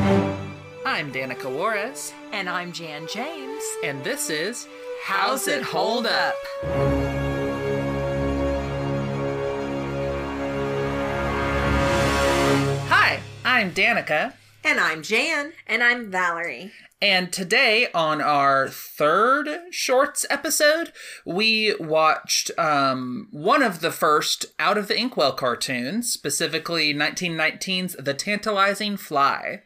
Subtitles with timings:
[0.00, 3.62] I'm Danica Juarez, And I'm Jan James.
[3.82, 4.66] and this is
[5.04, 6.34] How's It Hold Up?
[12.88, 14.32] Hi, I'm Danica,
[14.66, 15.52] And I'm Jan.
[15.68, 16.72] And I'm Valerie.
[17.00, 20.92] and today on our third shorts episode,
[21.24, 28.14] we watched um, one of the first Out of the Inkwell cartoons, specifically 1919's The
[28.14, 29.62] Tantalizing Fly.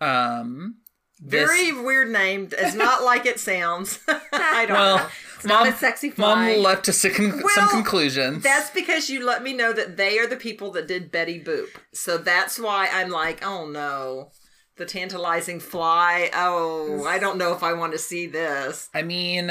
[0.00, 0.76] Um,
[1.18, 2.48] this- Very weird name.
[2.52, 3.98] It's not like it sounds.
[4.32, 5.06] I don't well, know.
[5.46, 6.52] Not a sexy fly.
[6.54, 8.42] Mom left to some Well, conclusions.
[8.42, 11.66] That's because you let me know that they are the people that did Betty Boop.
[11.92, 14.30] So that's why I'm like, oh no.
[14.76, 16.30] The tantalizing fly.
[16.34, 18.90] Oh, I don't know if I want to see this.
[18.92, 19.50] I mean,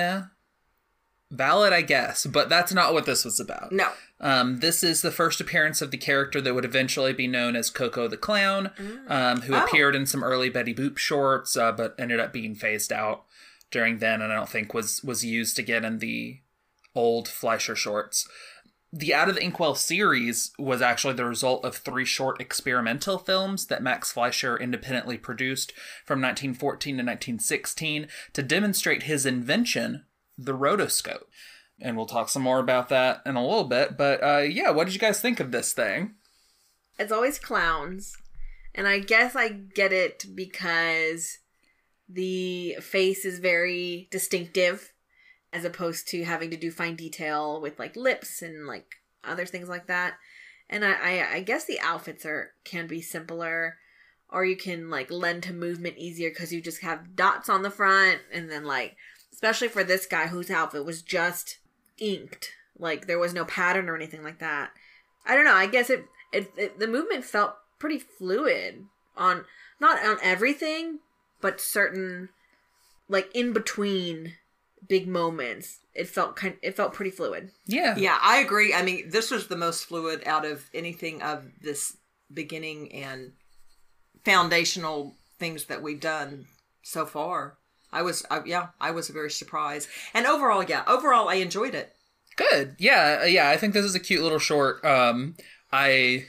[1.32, 3.72] valid, I guess, but that's not what this was about.
[3.72, 3.90] No.
[4.22, 7.70] Um, this is the first appearance of the character that would eventually be known as
[7.70, 8.72] Koko the Clown,
[9.08, 9.64] um, who Oh.
[9.64, 13.25] appeared in some early Betty Boop shorts, uh, but ended up being phased out
[13.76, 16.40] during then, and I don't think was was used again in the
[16.96, 18.26] old Fleischer shorts.
[18.94, 23.66] The Out of the Inkwell series was actually the result of three short experimental films
[23.66, 25.74] that Max Fleischer independently produced
[26.06, 30.06] from 1914 to 1916 to demonstrate his invention,
[30.38, 31.26] the rotoscope.
[31.82, 33.98] And we'll talk some more about that in a little bit.
[33.98, 36.14] But uh, yeah, what did you guys think of this thing?
[36.98, 38.16] It's always clowns.
[38.74, 41.40] And I guess I get it because
[42.08, 44.94] the face is very distinctive
[45.52, 49.70] as opposed to having to do fine detail with like lips and like other things
[49.70, 50.16] like that.
[50.70, 53.78] And I, I, I guess the outfits are can be simpler
[54.30, 57.70] or you can like lend to movement easier because you just have dots on the
[57.70, 58.96] front and then like
[59.32, 61.60] especially for this guy whose outfit was just
[61.98, 64.72] inked like there was no pattern or anything like that
[65.26, 68.86] i don't know i guess it, it, it the movement felt pretty fluid
[69.16, 69.46] on
[69.80, 71.00] not on everything
[71.46, 72.30] but certain
[73.08, 74.34] like in between
[74.90, 77.96] big moments it felt kind it felt pretty fluid Yeah.
[77.96, 78.74] Yeah, I agree.
[78.74, 81.98] I mean, this was the most fluid out of anything of this
[82.34, 83.34] beginning and
[84.24, 86.48] foundational things that we've done
[86.82, 87.58] so far.
[87.92, 89.88] I was, I, yeah, I was very surprised.
[90.16, 91.94] And overall, yeah, overall, I enjoyed it.
[92.36, 92.76] Good.
[92.80, 94.84] Yeah, uh, yeah, I think this is a cute little short.
[94.84, 95.36] Um
[95.72, 96.26] I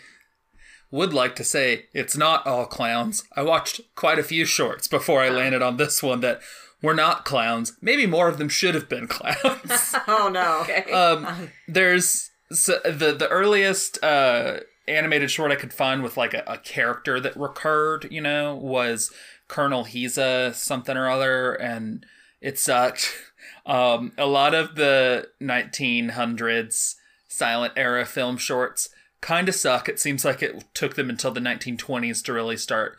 [0.97, 3.23] would like to say it's not all clowns.
[3.35, 6.41] I watched quite a few shorts before I landed on this one that
[6.83, 7.75] were not clowns.
[7.81, 9.95] Maybe more of them should have been clowns.
[10.09, 10.67] Oh no.
[10.93, 16.45] um there's so the the earliest uh animated short I could find with like a,
[16.47, 19.13] a character that recurred, you know, was
[19.49, 22.07] Colonel Heeza something or other and
[22.41, 23.15] it sucked.
[23.65, 26.95] Um, a lot of the 1900s
[27.27, 28.89] silent era film shorts
[29.21, 29.89] kind of suck.
[29.89, 32.97] It seems like it took them until the 1920s to really start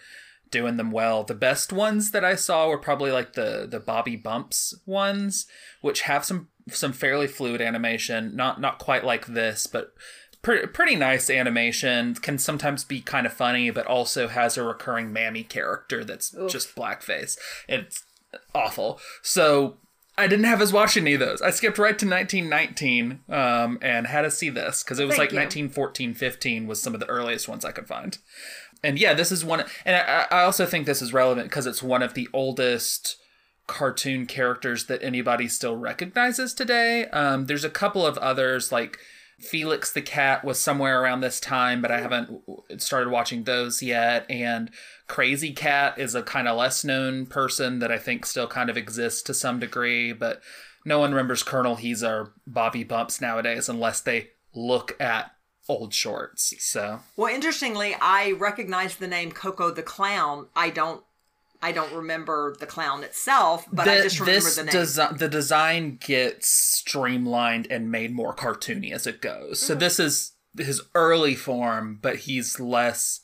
[0.52, 1.24] doing them well.
[1.24, 5.48] The best ones that I saw were probably like the the Bobby Bumps ones,
[5.82, 9.94] which have some some fairly fluid animation, not not quite like this, but
[10.42, 12.16] pretty pretty nice animation.
[12.16, 16.76] Can sometimes be kind of funny, but also has a recurring mammy character that's just
[16.76, 17.38] blackface.
[17.68, 18.04] It's
[18.54, 19.00] awful.
[19.22, 19.78] So
[20.18, 21.42] I didn't have us watch any of those.
[21.42, 25.32] I skipped right to 1919 um, and had to see this because it was Thank
[25.32, 25.38] like you.
[25.38, 28.18] 1914, 15 was some of the earliest ones I could find.
[28.84, 31.84] And yeah, this is one, and I, I also think this is relevant because it's
[31.84, 33.18] one of the oldest
[33.68, 37.06] cartoon characters that anybody still recognizes today.
[37.08, 38.98] Um, there's a couple of others like
[39.40, 42.42] Felix the cat was somewhere around this time, but I haven't
[42.78, 44.26] started watching those yet.
[44.30, 44.72] And
[45.08, 48.78] Krazy Kat is a kind of less known person that I think still kind of
[48.78, 50.42] exists to some degree, but
[50.86, 55.32] no one remembers Colonel He's or Bobby Bumps nowadays unless they look at
[55.70, 56.54] old shorts.
[56.60, 60.48] So Well, interestingly, I recognize the name Koko the Clown.
[60.56, 61.04] I don't.
[61.68, 64.74] I don't remember the clown itself, but I just remember the name.
[64.74, 69.60] desi- the design gets streamlined and made more cartoony as it goes.
[69.60, 69.68] Mm.
[69.68, 73.20] So this is his early form, but he's less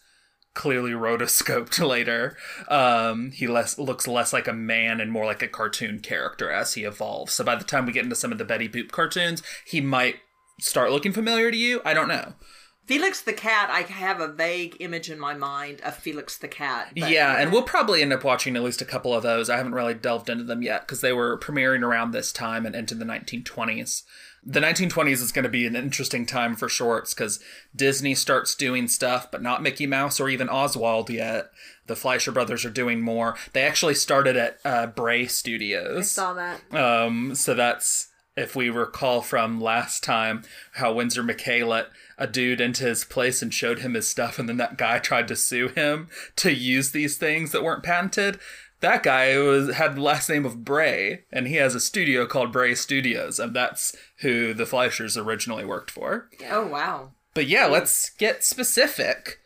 [0.54, 2.36] clearly rotoscoped later.
[2.68, 6.74] Um, he less looks less like a man and more like a cartoon character as
[6.74, 7.32] he evolves.
[7.32, 10.18] So by the time we get into some of the Betty Boop cartoons, he might
[10.60, 11.82] start looking familiar to you.
[11.86, 12.34] I don't know.
[12.86, 13.70] Felix the cat.
[13.72, 16.90] I have a vague image in my mind of Felix the cat.
[16.98, 19.50] but- yeah, and we'll probably end up watching at least a couple of those.
[19.50, 22.76] I haven't really delved into them yet because they were premiering around this time and
[22.76, 24.04] into the 1920s.
[24.46, 27.40] The 1920s is going to be an interesting time for shorts because
[27.74, 31.50] Disney starts doing stuff, but not Mickey Mouse or even Oswald yet.
[31.88, 33.36] The Fleischer brothers are doing more.
[33.54, 35.98] They actually started at uh, Bray Studios.
[35.98, 40.44] i saw that Um, so that's if we recall from last time
[40.74, 41.88] how Winsor McCay let
[42.18, 45.28] a dude into his place and showed him his stuff, and then that guy tried
[45.28, 46.08] to sue him
[46.38, 48.40] to use these things that weren't patented.
[48.80, 52.52] That guy was had the last name of Bray, and he has a studio called
[52.52, 56.30] Bray Studios, and that's who the Fleischers originally worked for.
[56.50, 57.12] Oh wow.
[57.34, 57.74] But yeah, hmm.
[57.74, 59.40] let's get specific.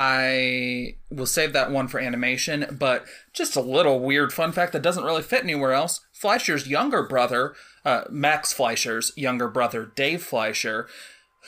[0.00, 4.82] I will save that one for animation, but just a little weird fun fact that
[4.82, 6.06] doesn't really fit anywhere else.
[6.12, 10.86] Fleischer's younger brother, uh, Max Fleischer's younger brother, Dave Fleischer,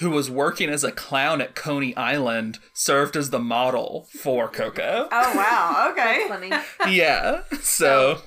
[0.00, 5.08] who was working as a clown at Coney Island, served as the model for Koko.
[5.12, 5.88] Oh wow.
[5.92, 6.26] Okay.
[6.26, 6.50] Funny.
[6.92, 8.22] yeah, so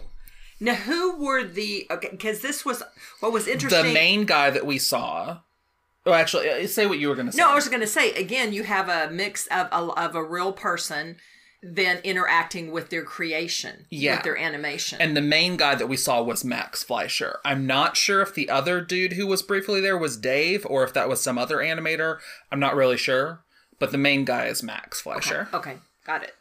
[0.61, 1.85] Now, who were the?
[1.91, 2.81] Okay, because this was
[3.19, 3.87] what was interesting.
[3.87, 5.39] the main guy that we saw.
[6.05, 7.37] Oh, actually, uh, say what you were going to say.
[7.41, 8.51] No, I was going to say again.
[8.53, 11.15] You have a mix of a, of a real person,
[11.61, 14.15] then interacting with their creation, Yeah.
[14.15, 14.99] with their animation.
[14.99, 17.39] And the main guy that we saw was Max Fleischer.
[17.45, 20.91] I'm not sure if the other dude who was briefly there was Dave or if
[20.93, 22.17] that was some other animator.
[22.51, 23.45] I'm not really sure.
[23.79, 25.47] But the main guy is Max Fleischer.
[25.53, 26.35] okay, got it.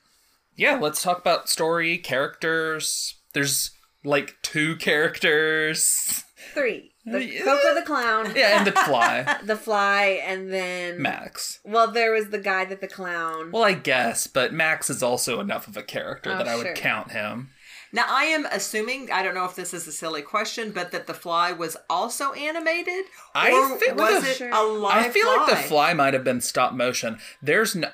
[0.56, 3.14] Yeah, let's talk about story, characters.
[3.32, 3.70] There's
[4.04, 6.24] like two characters.
[6.54, 6.92] Three.
[7.04, 7.42] The Yeah.
[7.44, 9.38] Koko the clown, Yeah, and the fly.
[9.44, 11.58] the fly, and then Max.
[11.64, 13.50] well, there was the guy that the clown.
[13.50, 16.74] Well, I guess, but Max is also enough of a character Oh, that I would
[16.76, 17.50] count him.
[17.94, 21.06] Now I am assuming I don't know if this is a silly question, but that
[21.06, 23.04] the fly was also animated,
[23.34, 24.50] I or feel was the- it Sure.
[24.50, 25.36] a live I feel fly?
[25.36, 27.18] like the fly might have been stop motion.
[27.42, 27.88] There's no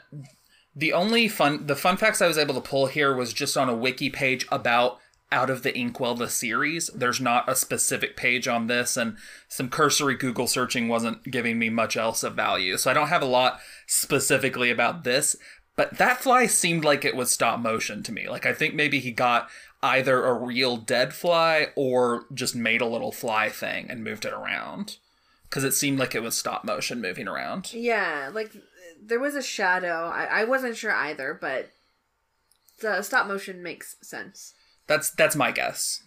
[0.77, 3.69] the only fun the fun facts I was able to pull here was just on
[3.69, 6.89] a wiki page about out of the Inkwell the series.
[6.95, 9.17] There's not a specific page on this, and
[9.49, 12.77] some cursory Google searching wasn't giving me much else of value.
[12.77, 15.37] So I don't have a lot specifically about this.
[15.77, 18.29] But that fly seemed like it was stop motion to me.
[18.29, 19.49] Like I think maybe he got
[19.83, 24.33] either a real dead fly or just made a little fly thing and moved it
[24.33, 24.97] around
[25.49, 27.73] because it seemed like it was stop motion moving around.
[27.73, 28.57] Yeah, like
[29.01, 30.11] there was a shadow.
[30.13, 31.71] I, I wasn't sure either, but
[32.81, 34.55] the stop motion makes sense.
[34.89, 36.03] That's that's my guess.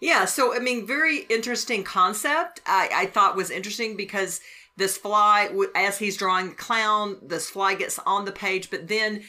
[0.00, 2.60] Yeah, so I mean, very interesting concept.
[2.66, 4.40] I, I thought was interesting because
[4.76, 9.22] this fly, as he's drawing the clown, this fly gets on the page, but then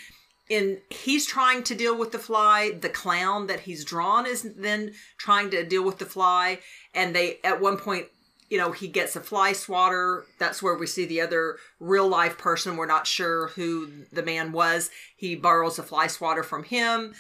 [0.48, 2.72] in he's trying to deal with the fly.
[2.72, 6.60] The clown that he's drawn is then trying to deal with the fly,
[6.94, 8.08] and they at one point.
[8.50, 10.26] You know, he gets a fly swatter.
[10.40, 12.78] That's where we see the other real life person.
[12.78, 14.90] We're not sure who the man was.
[15.16, 17.14] He borrows a fly swatter from him.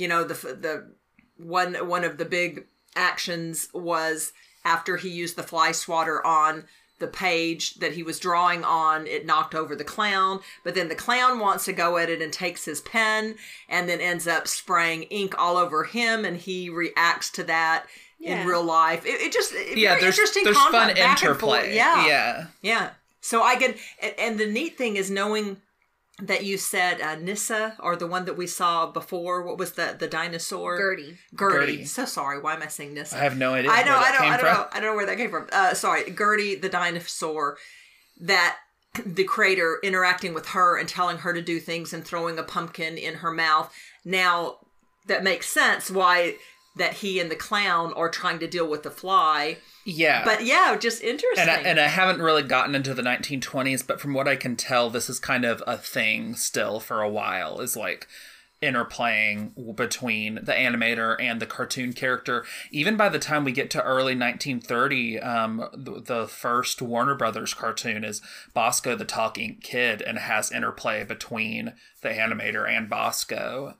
[0.00, 0.92] You know, the the
[1.36, 2.66] one one of the big
[2.96, 4.32] actions was
[4.64, 6.64] after he used the fly swatter on
[6.98, 10.94] the page that he was drawing on it knocked over the clown but then the
[10.94, 13.34] clown wants to go at it and takes his pen
[13.70, 17.86] and then ends up spraying ink all over him and he reacts to that
[18.18, 18.42] Yeah.
[18.42, 21.38] in real life it, it just it, Yeah, there's interesting there's combat, fun back and
[21.38, 21.60] forth.
[21.60, 21.74] interplay.
[21.76, 22.46] yeah yeah.
[22.60, 22.90] yeah.
[23.22, 25.56] So I can, and, and the neat thing is knowing
[26.20, 29.42] that you said uh, Nissa or the one that we saw before.
[29.42, 30.78] What was the the dinosaur?
[30.78, 31.18] Gertie.
[31.38, 31.58] Gertie.
[31.58, 31.84] Gertie.
[31.84, 32.40] So sorry.
[32.40, 33.16] Why am I saying Nissa?
[33.16, 33.70] I have no idea.
[33.70, 33.98] I know.
[33.98, 34.22] where I don't.
[34.22, 34.54] I don't from.
[34.54, 34.66] know.
[34.72, 35.48] I don't know where that came from.
[35.52, 37.56] Uh, sorry, Gertie, the dinosaur.
[38.20, 38.58] That
[39.06, 42.98] the creator interacting with her and telling her to do things and throwing a pumpkin
[42.98, 43.72] in her mouth.
[44.04, 44.58] Now
[45.06, 45.90] that makes sense.
[45.90, 46.36] Why
[46.76, 49.58] that he and the clown are trying to deal with the fly.
[49.84, 51.48] Yeah, But yeah, just interesting.
[51.48, 54.56] and I, and I haven't really gotten into the 1920s, but from what I can
[54.56, 57.60] tell, this is kind of a thing still for a while.
[57.60, 58.06] Is like
[58.62, 62.44] interplaying between the animator and the cartoon character.
[62.70, 67.54] Even by the time we get to early 1930, um, the, the first Warner Brothers
[67.54, 68.20] cartoon is
[68.54, 71.72] Bosko the Talk-Ink Kid, and has interplay between
[72.02, 73.74] the animator and Bosko.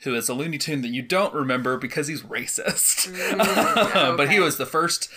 [0.00, 3.08] Who is a Looney Tune that you don't remember because he's racist.
[4.16, 5.08] but he was the first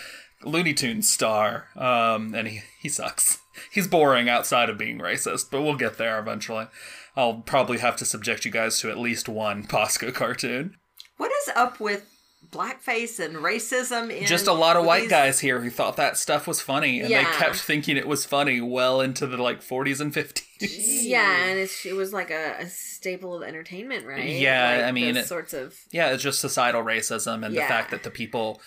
[0.42, 3.38] Looney Tune star, um, and he, he sucks.
[3.70, 6.66] He's boring outside of being racist, but we'll get there eventually.
[7.14, 10.76] I'll probably have to subject you guys to at least one Bosko cartoon.
[11.18, 12.06] What is up with
[12.50, 14.10] blackface and racism?
[14.10, 17.00] In, Just a lot of white these- guys here who thought that stuff was funny,
[17.00, 17.24] and Yeah.
[17.30, 20.44] they kept thinking it was funny well into the like 40s and 50s.
[20.60, 24.28] Yeah, and it's, it was like a, a staple of entertainment, right?
[24.28, 27.90] Yeah, Like I mean, it- sorts of yeah, it's just societal racism and the fact
[27.90, 28.60] that the people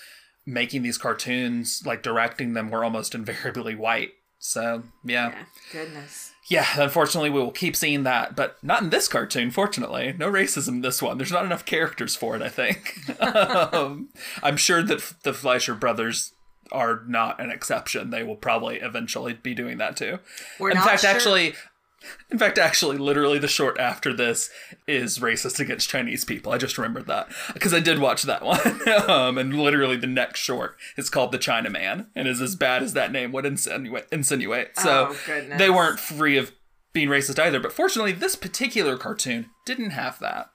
[0.45, 4.11] making these cartoons, like directing them, were almost invariably white.
[4.39, 5.29] So yeah.
[5.29, 5.43] yeah.
[5.71, 6.31] Goodness.
[6.49, 10.13] Yeah, unfortunately, we will keep seeing that, but not in this cartoon, fortunately.
[10.17, 11.17] No racism in this one.
[11.17, 12.99] There's not enough characters for it, I think.
[13.21, 14.09] um,
[14.43, 16.33] I'm sure that the Fleischer brothers
[16.73, 18.09] are not an exception.
[18.09, 20.19] They will probably eventually be doing that too.
[20.59, 21.53] We're in fact, sure- actually,
[22.31, 24.49] In fact, actually, literally the short after this
[24.87, 26.51] is racist against Chinese people.
[26.51, 29.09] I just remembered that because I did watch that one.
[29.09, 32.93] um, and literally the next short is called The Chinaman and is as bad as
[32.93, 34.05] that name would insinuate.
[34.11, 34.77] insinuate.
[34.77, 36.51] So Oh, they weren't free of
[36.93, 37.59] being racist either.
[37.59, 40.47] But fortunately, this particular cartoon didn't have that.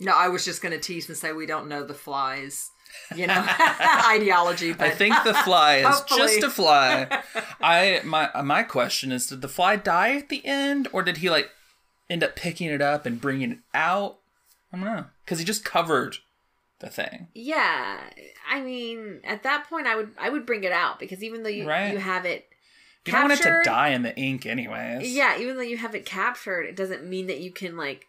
[0.00, 2.70] No, I was just going to tease and say we don't know the flies,
[3.14, 3.46] you know,
[4.06, 4.72] ideology.
[4.72, 7.22] But I think the fly is just a fly.
[7.60, 11.30] I my my question is, did the fly die at the end, or did he
[11.30, 11.50] like
[12.10, 14.18] end up picking it up and bringing it out?
[14.72, 16.16] I don't know because he just covered
[16.80, 17.28] the thing.
[17.34, 17.98] Yeah,
[18.50, 21.48] I mean, at that point, I would I would bring it out because even though
[21.48, 21.92] you Right.
[21.92, 22.46] you have it
[23.06, 25.10] You don't want it to die in the ink, anyways.
[25.12, 28.06] yeah, even though you have it captured, it doesn't mean that you can like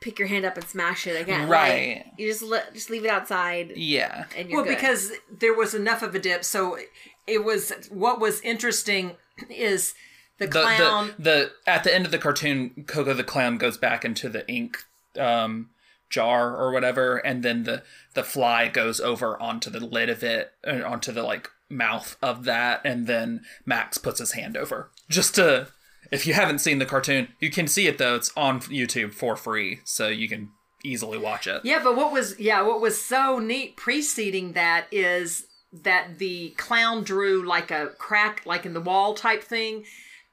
[0.00, 1.42] pick your hand up and smash it again.
[1.42, 2.04] Like, Right.
[2.18, 4.26] you just let just leave it outside Yeah.
[4.36, 4.76] and you're well, good.
[4.76, 6.78] because there was enough of a dip, so
[7.26, 7.72] it was.
[7.90, 9.16] What was interesting
[9.50, 9.94] is
[10.38, 11.14] the The, clown.
[11.18, 14.46] the the at the end of the cartoon, Koko the clown goes back into the
[14.48, 14.78] ink
[15.18, 15.70] um,
[16.10, 17.82] jar or whatever, and then the
[18.14, 22.44] the fly goes over onto the lid of it, uh, onto the like mouth of
[22.44, 25.68] that, and then Max puts his hand over just to.
[26.10, 28.14] If you haven't seen the cartoon, you can see it though.
[28.14, 30.50] It's on YouTube for free, so you can
[30.84, 31.62] easily watch it.
[31.64, 37.02] Yeah, but what was yeah, what was so neat preceding that is that the clown
[37.04, 39.84] drew like a crack, like in the wall type thing.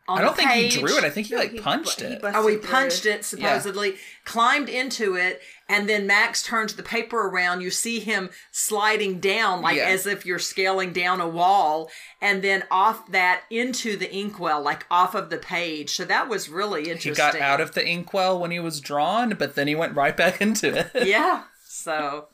[0.07, 0.73] On I don't the think page.
[0.75, 1.03] he drew it.
[1.05, 2.21] I think he like he punched he it.
[2.21, 3.19] bust- Oh, he punched it.
[3.19, 3.95] it supposedly,
[4.25, 7.61] climbed into it, and then Max turns the paper around.
[7.61, 9.85] You see him sliding down, like Yeah.
[9.85, 11.89] as if you're scaling down a wall,
[12.21, 15.91] and then off that into the inkwell, like off of the page.
[15.91, 17.11] So that was really interesting.
[17.13, 20.17] He got out of the inkwell when he was drawn, but then he went right
[20.17, 21.07] back into it.
[21.07, 21.43] yeah.
[21.65, 22.27] So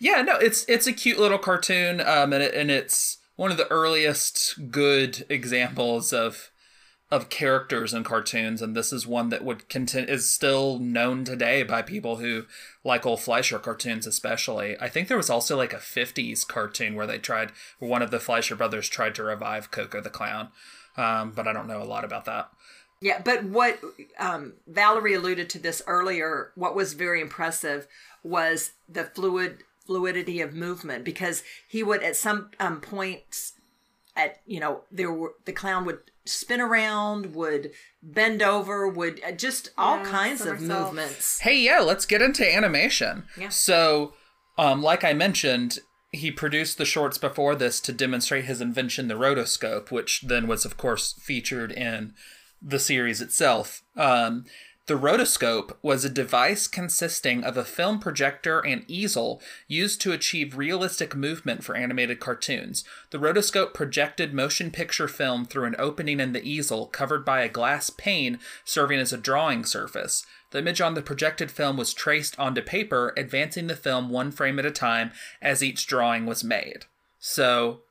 [0.00, 3.56] Yeah, no, it's it's a cute little cartoon, um, and it, and it's one of
[3.56, 6.50] the earliest good examples of
[7.12, 11.62] of characters in cartoons, and this is one that would content is still known today
[11.62, 12.46] by people who
[12.84, 14.76] like old Fleischer cartoons, especially.
[14.80, 18.10] I think there was also like a '50s cartoon where they tried, where one of
[18.10, 20.48] the Fleischer brothers tried to revive Koko the Clown,
[20.96, 22.48] um, but I don't know a lot about that.
[23.02, 23.78] Yeah, but what
[24.18, 27.88] um, Valerie alluded to this earlier, what was very impressive
[28.22, 33.52] was the fluid fluidity of movement because he would at some um, points
[34.16, 39.32] at you know there were the clown would spin around, would bend over, would uh,
[39.32, 40.84] just all Yeah, kinds of somersaults.
[40.92, 41.38] movements.
[41.40, 43.24] Hey, yeah, let's get into animation.
[43.36, 43.48] Yeah.
[43.48, 44.14] So,
[44.58, 45.78] um, like I mentioned,
[46.12, 50.64] he produced the shorts before this to demonstrate his invention, the rotoscope, which then was,
[50.64, 52.12] of course, featured in
[52.60, 53.82] the series itself.
[53.96, 54.44] Um,
[54.86, 60.56] the rotoscope was a device consisting of a film projector and easel used to achieve
[60.56, 62.82] realistic movement for animated cartoons.
[63.10, 67.48] The rotoscope projected motion picture film through an opening in the easel covered by a
[67.48, 70.26] glass pane serving as a drawing surface.
[70.50, 74.58] The image on the projected film was traced onto paper, advancing the film one frame
[74.58, 76.86] at a time as each drawing was made.
[77.20, 77.82] So,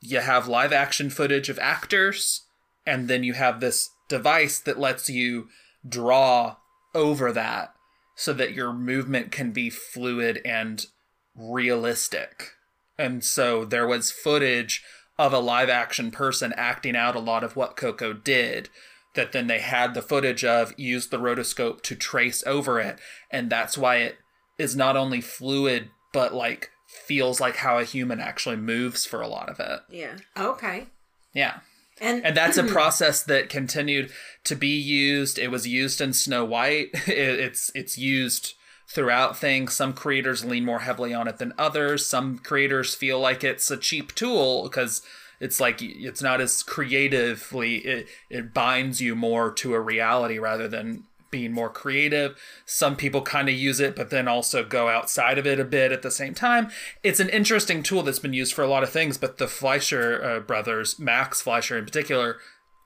[0.00, 2.46] you have live action footage of actors,
[2.86, 5.48] and then you have this device that lets you
[5.86, 6.56] draw
[6.94, 7.74] over that
[8.14, 10.86] so that your movement can be fluid and
[11.34, 12.50] realistic.
[12.98, 14.82] And so there was footage
[15.18, 18.68] of a live action person acting out a lot of what Koko did
[19.14, 22.98] that then they had the footage of used the rotoscope to trace over it
[23.30, 24.18] and that's why it
[24.56, 29.28] is not only fluid but like feels like how a human actually moves for a
[29.28, 29.80] lot of it.
[29.90, 30.16] yeah.
[30.36, 30.86] Okay,
[31.32, 31.60] Yeah.
[32.00, 34.10] And And that's a process that continued
[34.44, 35.38] to be used.
[35.38, 36.90] It was used in Snow White.
[37.08, 38.54] It, it's it's used
[38.88, 39.72] throughout things.
[39.72, 42.06] Some creators lean more heavily on it than others.
[42.06, 45.02] Some creators feel like it's a cheap tool because
[45.40, 47.76] it's like it's not as creatively.
[47.76, 52.36] It it binds you more to a reality rather than being more creative.
[52.64, 55.92] Some people kind of use it, but then also go outside of it a bit
[55.92, 56.70] at the same time.
[57.02, 60.22] It's an interesting tool that's been used for a lot of things, but the Fleischer
[60.22, 62.38] uh, brothers, Max Fleischer in particular,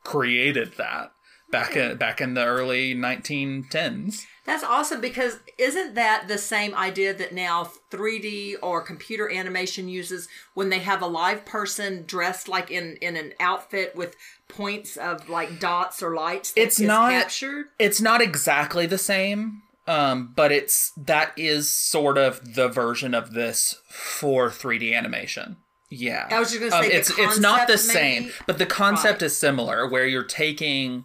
[0.03, 1.13] created that
[1.51, 4.25] back in back in the early 1910s.
[4.45, 10.29] That's awesome because isn't that the same idea that now 3D or computer animation uses
[10.55, 14.17] when they have a live person dressed like in in an outfit with
[14.57, 16.53] points of like dots or lights?
[16.53, 17.67] that It's not- captured.
[17.79, 23.33] It's not exactly the same, um, but it's that is sort of the version of
[23.35, 25.57] this for 3D animation.
[25.91, 28.67] Yeah, I was just gonna say the it's it's not the concept same, but the
[28.67, 29.27] concept Right.
[29.27, 31.05] is similar, where you're taking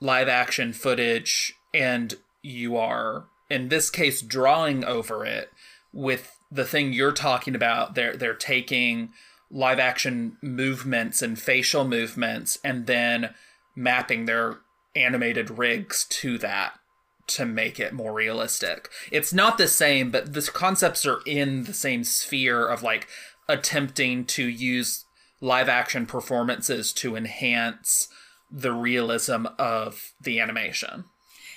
[0.00, 5.50] live action footage and you are in this case drawing over it
[5.92, 7.94] with the thing you're talking about.
[7.94, 9.10] They're they're taking
[9.50, 13.34] live action movements and facial movements and then
[13.76, 14.58] mapping their
[14.94, 16.74] animated rigs to that
[17.28, 18.88] to make it more realistic.
[19.10, 23.06] It's not the same, but the concepts are in the same sphere of like
[23.48, 25.04] attempting to use
[25.40, 28.08] live action performances to enhance
[28.50, 31.04] the realism of the animation.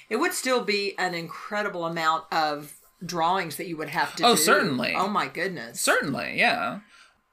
[0.10, 4.36] It would still be an incredible amount of drawings that you would have to Oh,
[4.36, 4.42] do.
[4.42, 4.94] certainly.
[4.98, 5.80] Oh my goodness.
[5.80, 6.80] Certainly, yeah.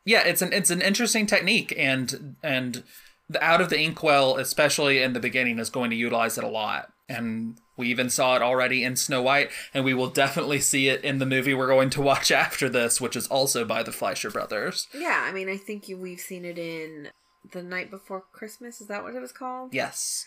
[0.07, 2.85] Yeah, it's an it's an interesting technique and and
[3.29, 6.49] the out of the inkwell, especially in the beginning, is going to utilize it a
[6.49, 6.93] lot.
[7.09, 11.05] And we even saw it already in Snow White, and we will definitely see it
[11.05, 14.31] in the movie we're going to watch after this, which is also by the Fleischer
[14.31, 14.87] brothers.
[14.95, 17.11] Yeah, I mean, I think you, we've seen it in
[17.53, 18.81] The Night Before Christmas.
[18.81, 19.75] Is that what it was called?
[19.75, 20.27] Yes.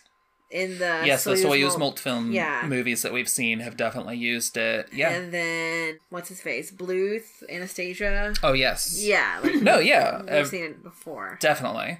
[0.52, 2.64] In the yes, the Soyuz Mol- Multfilm Yeah.
[2.66, 4.90] movies that we've seen have definitely used it.
[4.92, 5.12] Yeah.
[5.12, 6.72] And then what's his face?
[6.72, 8.34] Bluth, Anastasia.
[8.42, 9.00] oh, yes.
[9.04, 10.22] Yeah, like No, yeah.
[10.22, 11.38] we've uh, seen it before.
[11.40, 12.00] definitely.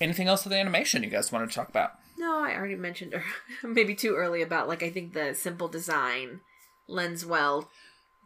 [0.00, 1.92] Anything else with the animation you guys wanted to talk about?
[2.18, 3.24] No, I already mentioned, or
[3.68, 6.40] maybe too early about like I think the simple design
[6.86, 7.68] lends well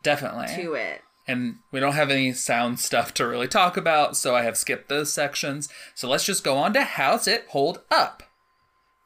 [0.02, 0.48] Definitely.
[0.62, 1.02] to it.
[1.26, 4.88] and we don't have any sound stuff to really talk about, so I have skipped
[4.88, 5.68] those sections.
[5.94, 8.22] So let's just go on to how's it hold up?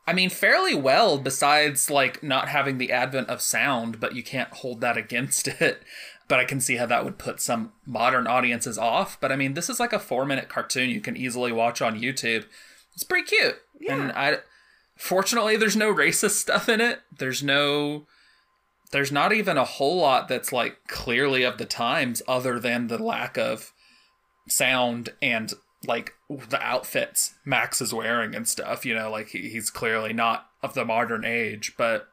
[0.06, 4.52] I mean, fairly well, besides like not having the advent of sound, but you can't
[4.52, 5.82] hold that against it.
[6.26, 9.20] But I can see how that would put some modern audiences off.
[9.20, 12.00] But I mean, this is like a four minute cartoon you can easily watch on
[12.00, 12.46] YouTube.
[12.94, 13.56] It's pretty cute.
[13.88, 14.38] And I,
[14.96, 17.00] fortunately, there's no racist stuff in it.
[17.18, 18.06] There's no
[18.94, 23.02] there's not even a whole lot that's like clearly of the times other than the
[23.02, 23.72] lack of
[24.48, 25.52] sound and
[25.86, 30.46] like the outfits Max is wearing and stuff, you know, like he, he's clearly not
[30.62, 32.08] of the modern age, but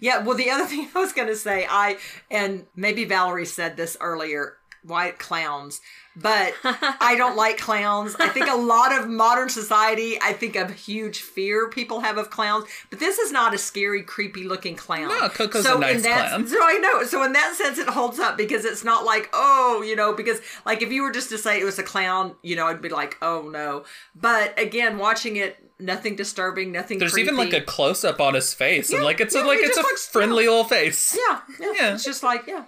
[0.00, 1.98] Yeah, well, the other thing I was going to say, I,
[2.30, 4.57] and maybe Valerie said this earlier,
[4.88, 5.80] white clowns,
[6.16, 8.16] but I don't like clowns.
[8.18, 12.30] I think a lot of modern society, I think a huge fear people have of
[12.30, 15.08] clowns, but this is not a scary, creepy looking clown.
[15.08, 16.46] No, Koko's so a nice in that, clown.
[16.48, 17.04] So I know.
[17.04, 20.40] So in that sense, it holds up because it's not like, oh, you know, because
[20.66, 22.88] like if you were just to say it was a clown, you know, I'd be
[22.88, 23.84] like, oh no.
[24.14, 27.26] But again, watching it, nothing disturbing, nothing there's creepy.
[27.32, 29.68] even like a close up on his face and like it's yeah, a like it
[29.68, 31.16] it's a friendly little face.
[31.16, 31.94] Yeah, yeah, Yeah.
[31.94, 32.64] It's just like, yeah.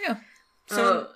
[0.00, 0.16] Yeah.
[0.66, 1.08] So So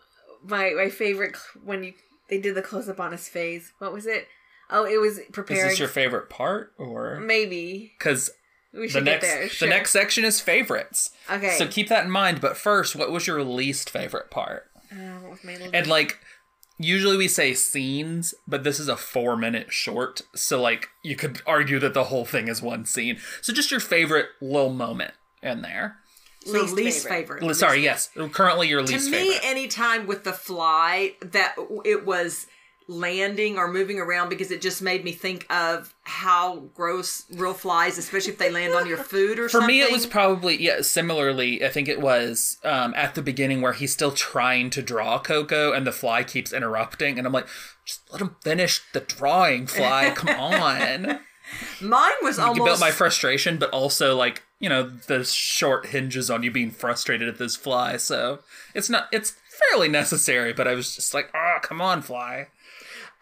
[0.47, 1.95] my my favorite when you
[2.29, 3.73] they did the close up on his face.
[3.79, 4.29] What was it?
[4.71, 5.65] Oh, it was preparing.
[5.65, 8.31] Is this your favorite part or Maybe cuz
[8.73, 9.49] we the should next get there.
[9.49, 9.69] Sure.
[9.69, 11.11] the next section is favorites.
[11.31, 11.57] Okay.
[11.57, 14.71] So keep that in mind, but first, what was your least favorite part?
[14.93, 16.19] Uh, what was my And like
[16.79, 21.41] usually we say scenes, but this is a 4 minute short, so like you could
[21.47, 23.19] argue that the whole thing is one scene.
[23.41, 25.97] So just your favorite little moment in there.
[26.53, 27.41] So least least, favorite.
[27.41, 27.55] favorite.
[27.55, 28.11] Sorry, yes.
[28.33, 28.93] Currently your least.
[28.93, 29.41] To least me, favorite.
[29.45, 32.47] anytime with the fly that it was
[32.91, 37.99] landing or moving around because it just made me think of how gross real flies,
[37.99, 39.69] especially if they land on your food or For something.
[39.69, 40.81] me, it was probably yeah.
[40.81, 45.19] Similarly, I think it was um, at the beginning where he's still trying to draw
[45.19, 47.47] Koko, and the fly keeps interrupting, and I'm like,
[47.85, 50.11] just let him finish the drawing, fly.
[50.17, 51.21] Come on.
[51.81, 56.31] Mine was You almost built my frustration, but also like you know the short hinges
[56.31, 57.97] on you being frustrated at this fly.
[57.97, 58.41] So
[58.75, 59.09] it's not.
[59.13, 59.37] It's
[59.71, 62.49] fairly necessary, but I was just like, oh, come on, fly.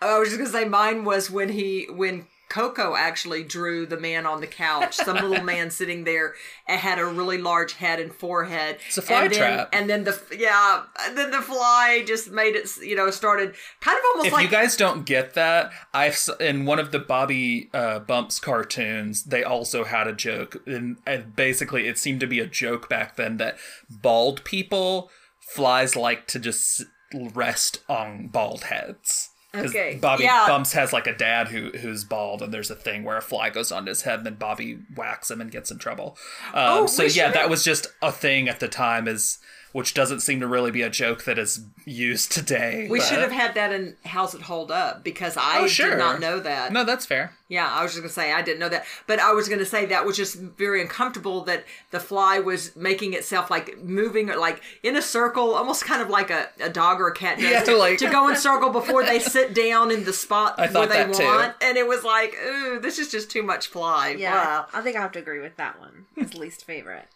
[0.00, 3.98] Oh, I was just gonna say mine was when he when Koko actually drew the
[3.98, 6.34] man on the couch, some little man sitting there
[6.66, 8.78] and had a really large head and forehead.
[8.86, 9.68] It's a fly and then, trap.
[9.72, 12.68] And then the yeah, and then the fly just made it.
[12.80, 16.66] You know, started kind of almost If like you guys don't get that, I've in
[16.66, 21.88] one of the Bobby uh, Bumps cartoons, they also had a joke, and, and basically
[21.88, 23.56] it seemed to be a joke back then that
[23.90, 29.30] bald people flies like to just rest on bald heads.
[29.56, 29.98] Okay.
[30.00, 30.46] Bobby Yeah.
[30.46, 33.50] Bumps has like a dad who who's bald, and there's a thing where a fly
[33.50, 36.16] goes on his head, and then Bobby whacks him and gets in trouble.
[36.52, 39.38] Um, Oh, so yeah, that was just a thing at the time, is
[39.76, 42.86] which doesn't seem to really be a joke that is used today.
[42.88, 45.90] we but- should have had that in How's It Hold Up because I Oh, sure.
[45.90, 46.72] did not know that.
[46.72, 47.34] No, that's fair.
[47.48, 49.84] Yeah, I was just gonna say I didn't know that, but I was gonna say
[49.86, 54.96] that was just very uncomfortable that the fly was making itself like moving like in
[54.96, 57.76] a circle, almost kind of like a, a dog or a cat does Yeah, to,
[57.76, 61.04] like- to go in circle before they sit down in the spot I where they
[61.04, 61.22] that too.
[61.22, 64.16] want, and it was like, ooh, this is just too much fly.
[64.18, 64.66] yeah, Wow.
[64.72, 66.06] I think I have to agree with that one.
[66.16, 67.08] It's least favorite.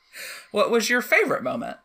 [0.50, 1.78] What was your favorite moment?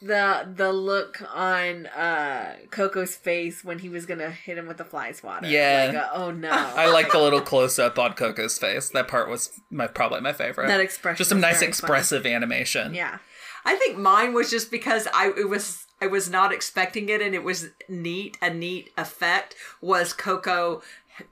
[0.00, 4.84] The the look on uh Koko's face when he was gonna hit him with the
[4.84, 5.48] fly swatter.
[5.48, 5.90] Yeah.
[5.92, 6.50] Like, uh, oh no.
[6.50, 8.90] I like the little close up on Koko's face.
[8.90, 10.68] That part was my probably my favorite.
[10.68, 12.94] That expression just some nice very expressive animation.
[12.94, 13.18] yeah.
[13.64, 17.34] I think mine was just because I it was I was not expecting it and
[17.34, 20.80] it was neat a neat effect was Koko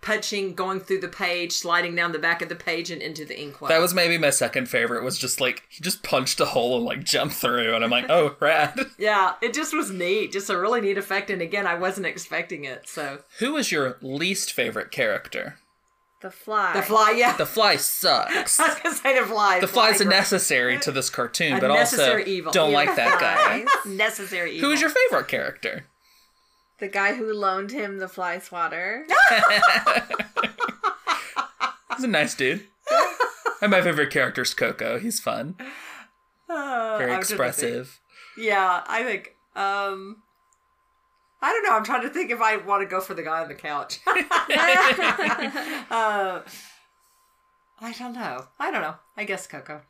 [0.00, 3.40] punching, going through the page, sliding down the back of the page and into the
[3.40, 3.68] inkwell.
[3.68, 5.04] That was maybe my second favorite.
[5.04, 8.06] Was just like he just punched a hole and like jumped through, and I'm like,
[8.08, 8.78] oh, rad.
[8.98, 11.30] yeah, it just was neat, just a really neat effect.
[11.30, 12.88] And again, I wasn't expecting it.
[12.88, 15.58] So Who was your least favorite character?
[16.22, 16.72] The fly.
[16.72, 18.58] the fly, yeah, The Fly sucks.
[18.60, 19.60] I was gonna say the fly.
[19.60, 20.16] The Fly's a great.
[20.16, 22.52] necessary to this cartoon, A but also evil.
[22.52, 22.76] don't Yeah.
[22.76, 23.64] like that guy.
[23.90, 24.52] necessary.
[24.56, 24.62] Evil.
[24.62, 25.84] Who was your favorite character?
[26.78, 29.06] The guy who loaned him the fly swatter.
[31.96, 32.66] He's a nice dude.
[33.62, 34.98] and my favorite character is Koko.
[34.98, 35.56] He's fun,
[36.48, 37.30] Uh, very I'm trying to think.
[37.30, 38.00] expressive.
[38.36, 39.34] Yeah, I think.
[39.54, 40.22] Um,
[41.40, 41.74] I don't know.
[41.74, 43.98] I'm trying to think if I want to go for the guy on the couch.
[44.06, 44.12] uh,
[47.80, 48.46] I don't know.
[48.58, 48.96] I don't know.
[49.16, 49.80] I guess Koko.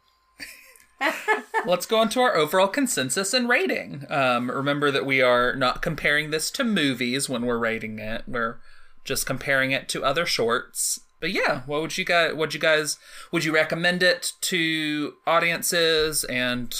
[1.66, 4.04] Let's go on to our overall consensus and rating.
[4.08, 8.24] Um, remember that we are not comparing this to movies when we're rating it.
[8.26, 8.58] We're
[9.04, 11.00] just comparing it to other shorts.
[11.20, 12.34] But yeah, what would you guys?
[12.34, 12.98] Would you guys?
[13.32, 16.24] Would you recommend it to audiences?
[16.24, 16.74] And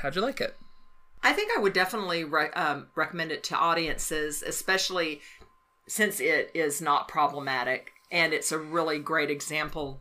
[0.00, 0.56] how'd you like it?
[1.22, 5.20] I think I would definitely re- um, recommend it to audiences, especially
[5.88, 10.00] since it is not problematic and it's a really great example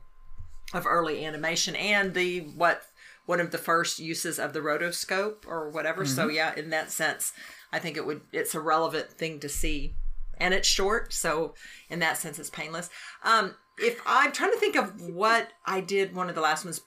[0.73, 2.81] of early animation and the what
[3.27, 6.03] one of the first uses of the rotoscope or whatever.
[6.05, 7.31] So yeah, in that sense,
[7.71, 9.93] I think it would it's a relevant thing to see,
[10.39, 11.53] and it's short, so
[11.89, 12.89] in that sense, it's painless.
[13.23, 16.81] Um, if I'm trying to think of what I did one of the last ones.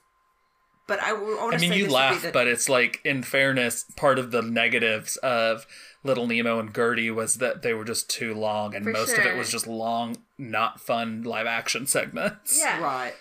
[0.87, 2.67] But I, want I to mean, say you this would be laugh, the- but it's
[2.67, 5.65] like, in fairness, part of the negatives of
[6.03, 9.25] Little Nemo and Gertie was that they were just too long, and For most of
[9.25, 12.59] it was just long, not fun live action segments.
[12.59, 12.81] Yeah.
[12.81, 13.13] Right.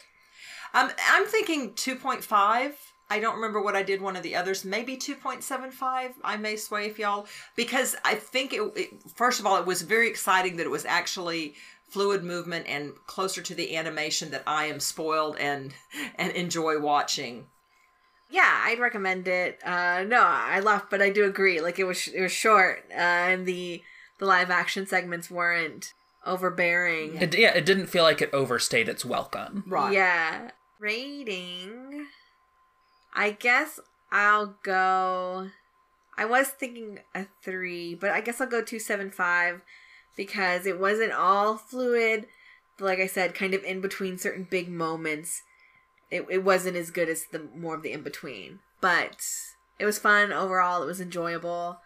[0.74, 2.72] Um, I'm thinking 2.5.
[3.10, 4.64] I don't remember what I did one of the others.
[4.64, 6.12] Maybe 2.75.
[6.22, 8.90] I may sway if y'all because I think it, it.
[9.16, 11.54] First of all, it was very exciting that it was actually
[11.88, 15.74] fluid movement and closer to the animation that I am spoiled and
[16.16, 17.46] and enjoy watching.
[18.30, 19.58] Yeah, I'd recommend it.
[19.64, 21.60] Uh, no, I laughed, but I do agree.
[21.60, 23.82] Like it was, it was short, uh, and the
[24.18, 25.92] the live action segments weren't
[26.24, 27.16] overbearing.
[27.16, 29.64] It, yeah, it didn't feel like it overstayed its welcome.
[29.66, 29.92] Right.
[29.94, 30.50] Yeah.
[30.78, 32.06] Rating.
[33.14, 33.80] I guess
[34.12, 35.48] I'll go.
[36.16, 39.62] I was thinking a three, but I guess I'll go two seven five
[40.16, 42.26] because it wasn't all fluid.
[42.78, 45.42] But like I said, kind of in between certain big moments,
[46.10, 48.60] it it wasn't as good as the more of the in between.
[48.80, 49.24] But
[49.78, 50.82] it was fun overall.
[50.82, 51.80] It was enjoyable.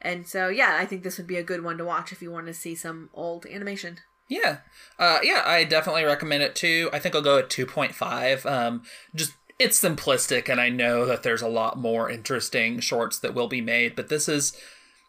[0.00, 2.30] And so, yeah, I think this would be a good one to watch if you
[2.30, 3.98] want to see some old animation.
[4.28, 4.58] Yeah,
[4.98, 6.90] uh, yeah, I definitely recommend it too.
[6.92, 8.44] I think I'll go at two point five.
[8.44, 8.82] Um,
[9.14, 13.48] just it's simplistic, and I know that there's a lot more interesting shorts that will
[13.48, 14.58] be made, but this is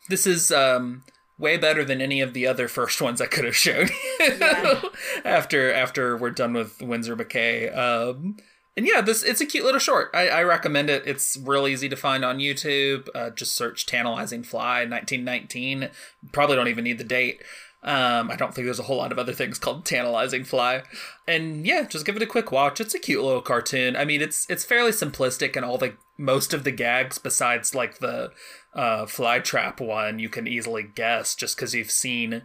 [0.10, 1.04] this is um
[1.38, 4.30] way better than any of the other first ones I could have shown you
[5.26, 7.76] after after we're done with Winsor McCay.
[7.76, 8.38] Um,
[8.76, 10.12] and yeah, this it's a cute little short.
[10.14, 11.04] I, I recommend it.
[11.08, 13.10] It's real easy to find on YouTube.
[13.16, 15.90] Uh, just search "Tantalizing Fly" 1919.
[16.32, 17.42] Probably don't even need the date.
[17.88, 20.84] Um, I don't think there's a whole lot of other things called Tantalizing Fly.
[21.26, 22.82] And yeah, just give it a quick watch.
[22.82, 23.95] It's a cute little cartoon.
[23.95, 28.00] I mean, it's it's fairly simplistic, and all the most of the gags, besides like
[28.00, 28.32] the
[28.76, 32.43] uh, fly trap one, you can easily guess just because you've seen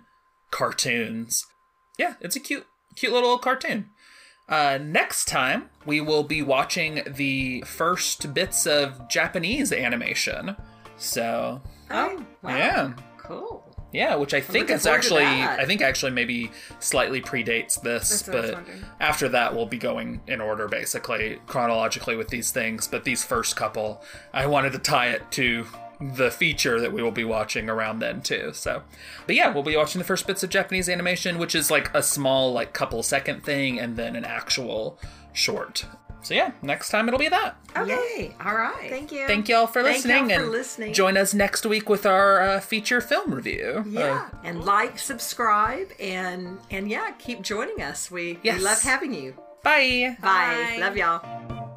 [0.52, 1.44] cartoons.
[1.98, 3.90] Yeah, it's a cute cute little cartoon.
[4.48, 10.56] Uh, next time, we will be watching the first bits of Japanese animation.
[10.98, 12.56] So, Oh, wow.
[12.56, 12.92] yeah.
[13.18, 13.71] Cool.
[13.92, 15.24] Yeah, which I think is actually.
[15.24, 16.50] I think actually maybe
[16.80, 20.66] slightly predates this, That's what I was but after that we'll be going in order
[20.66, 22.88] basically chronologically with these things.
[22.88, 24.02] But these first couple,
[24.32, 25.66] I wanted to tie it to
[26.00, 28.50] the feature that we will be watching around then too.
[28.54, 28.82] So,
[29.26, 32.02] but yeah, we'll be watching the first bits of Japanese animation, which is like a
[32.02, 34.98] small like couple second thing, and then an actual
[35.32, 35.84] short.
[36.22, 37.56] So yeah, next time it'll be that.
[37.76, 38.34] Okay.
[38.44, 38.88] All right.
[38.88, 39.26] Thank you.
[39.26, 40.92] Thank y'all for Thank listening, y'all for and listening.
[40.94, 43.84] join us next week with our uh, feature film review.
[43.88, 48.10] Yeah, Uh, and like, subscribe, and and yeah, keep joining us.
[48.10, 48.58] We Yes.
[48.58, 49.34] we love having you.
[49.64, 50.16] bye.
[50.20, 50.76] Bye.
[50.76, 50.76] Bye.
[50.78, 51.68] Love y'all.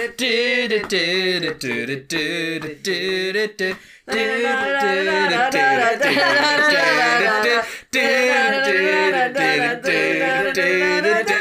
[2.09, 3.65] do, do,
[11.25, 11.34] do.